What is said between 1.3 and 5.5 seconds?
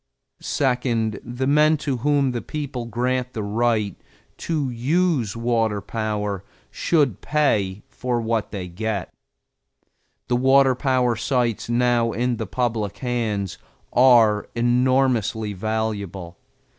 men to whom the people grant the right to use